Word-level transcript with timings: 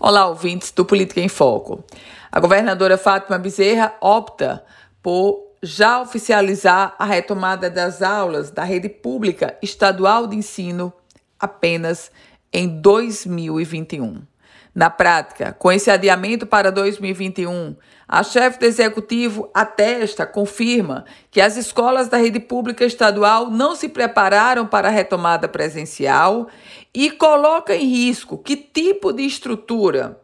Olá, 0.00 0.26
ouvintes 0.26 0.72
do 0.72 0.84
Política 0.84 1.20
em 1.20 1.28
Foco. 1.28 1.84
A 2.30 2.40
governadora 2.40 2.98
Fátima 2.98 3.38
Bezerra 3.38 3.94
opta 4.00 4.64
por 5.00 5.40
já 5.62 6.00
oficializar 6.00 6.96
a 6.98 7.04
retomada 7.04 7.70
das 7.70 8.02
aulas 8.02 8.50
da 8.50 8.64
rede 8.64 8.88
pública 8.88 9.56
estadual 9.62 10.26
de 10.26 10.36
ensino 10.36 10.92
apenas 11.38 12.10
em 12.52 12.66
2021. 12.80 14.22
Na 14.74 14.90
prática, 14.90 15.54
com 15.56 15.70
esse 15.70 15.90
adiamento 15.90 16.46
para 16.46 16.72
2021, 16.72 17.76
a 18.08 18.22
chefe 18.22 18.58
do 18.58 18.66
executivo 18.66 19.48
atesta, 19.54 20.26
confirma 20.26 21.04
que 21.30 21.40
as 21.40 21.56
escolas 21.56 22.08
da 22.08 22.16
rede 22.16 22.40
pública 22.40 22.84
estadual 22.84 23.50
não 23.50 23.76
se 23.76 23.88
prepararam 23.88 24.66
para 24.66 24.88
a 24.88 24.90
retomada 24.90 25.48
presencial 25.48 26.48
e 26.92 27.10
coloca 27.10 27.74
em 27.74 27.86
risco 27.86 28.36
que 28.36 28.56
tipo 28.56 29.12
de 29.12 29.22
estrutura, 29.22 30.20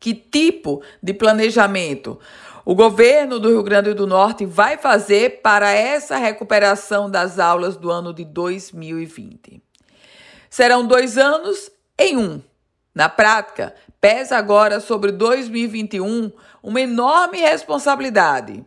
que 0.00 0.12
tipo 0.12 0.82
de 1.00 1.14
planejamento 1.14 2.18
o 2.64 2.74
governo 2.74 3.40
do 3.40 3.48
Rio 3.48 3.62
Grande 3.62 3.92
do 3.92 4.06
Norte 4.06 4.46
vai 4.46 4.78
fazer 4.78 5.40
para 5.42 5.70
essa 5.72 6.16
recuperação 6.16 7.10
das 7.10 7.38
aulas 7.38 7.76
do 7.76 7.90
ano 7.90 8.14
de 8.14 8.24
2020. 8.24 9.60
Serão 10.48 10.86
dois 10.86 11.18
anos 11.18 11.70
em 11.98 12.16
um 12.16 12.40
na 12.94 13.08
prática, 13.08 13.74
pesa 14.00 14.36
agora 14.36 14.80
sobre 14.80 15.12
2021 15.12 16.30
uma 16.62 16.80
enorme 16.80 17.38
responsabilidade. 17.38 18.64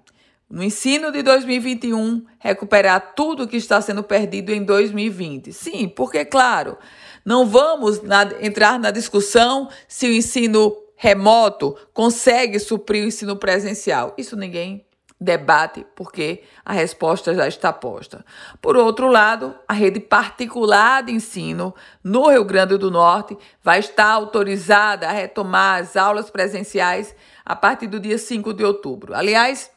No 0.50 0.64
ensino 0.64 1.12
de 1.12 1.22
2021, 1.24 2.26
recuperar 2.40 3.14
tudo 3.16 3.44
o 3.44 3.48
que 3.48 3.58
está 3.58 3.82
sendo 3.82 4.04
perdido 4.04 4.52
em 4.52 4.64
2020. 4.64 5.52
Sim, 5.52 5.88
porque, 5.88 6.24
claro, 6.24 6.78
não 7.26 7.48
vamos 7.48 8.02
na, 8.02 8.24
entrar 8.40 8.80
na 8.80 8.92
discussão 8.92 9.70
se 9.88 10.08
o 10.08 10.14
ensino 10.14 10.76
remoto 10.96 11.76
consegue 11.94 12.60
suprir 12.60 13.04
o 13.04 13.08
ensino 13.08 13.36
presencial. 13.36 14.14
Isso 14.18 14.36
ninguém 14.36 14.86
debate, 15.20 15.86
porque 15.96 16.44
a 16.64 16.74
resposta 16.74 17.34
já 17.34 17.48
está 17.48 17.72
posta. 17.72 18.26
Por 18.62 18.76
outro 18.76 19.08
lado, 19.08 19.56
a 19.68 19.74
rede 19.74 20.00
particular 20.00 21.04
de 21.04 21.14
ensino 21.14 21.74
no 22.04 22.30
Rio 22.30 22.44
Grande 22.44 22.78
do 22.78 22.92
Norte 22.92 23.38
vai 23.64 23.80
estar 23.80 24.12
autorizada 24.12 25.08
a 25.08 25.12
retomar 25.12 25.82
as 25.82 25.96
aulas 25.96 26.30
presenciais 26.30 27.16
a 27.46 27.56
partir 27.56 27.88
do 27.88 28.00
dia 28.00 28.18
5 28.18 28.54
de 28.54 28.64
outubro. 28.64 29.14
Aliás, 29.14 29.72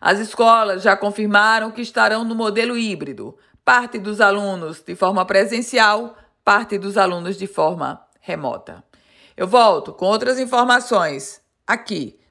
as 0.00 0.18
escolas 0.18 0.82
já 0.82 0.96
confirmaram 0.96 1.70
que 1.70 1.80
estarão 1.80 2.22
no 2.22 2.34
modelo 2.34 2.76
híbrido, 2.76 3.36
parte 3.64 3.98
dos 3.98 4.20
alunos 4.20 4.82
de 4.82 4.94
forma 4.94 5.24
presencial, 5.24 6.16
parte 6.44 6.78
dos 6.78 6.98
alunos 6.98 7.36
de 7.36 7.46
forma 7.46 8.00
remota. 8.20 8.84
Eu 9.36 9.46
volto 9.46 9.92
com 9.92 10.06
outras 10.06 10.38
informações 10.38 11.40
aqui 11.66 12.18